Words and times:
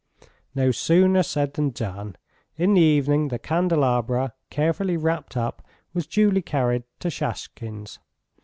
No 0.55 0.71
sooner 0.71 1.21
said 1.21 1.53
than 1.53 1.69
done. 1.69 2.15
In 2.57 2.73
the 2.73 2.81
evening 2.81 3.27
the 3.27 3.37
candelabra, 3.37 4.33
carefully 4.49 4.97
wrapped 4.97 5.37
up, 5.37 5.63
was 5.93 6.07
duly 6.07 6.41
carried 6.41 6.85
to 7.01 7.09
Shashkin's. 7.09 7.99